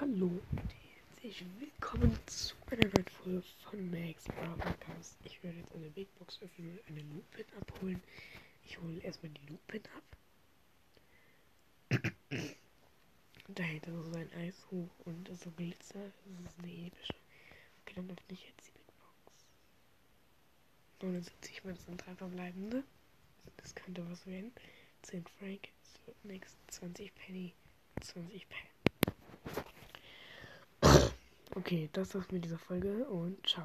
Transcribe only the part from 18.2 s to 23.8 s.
ich jetzt die Big Box. 79 Münzen, drei verbleibende. Das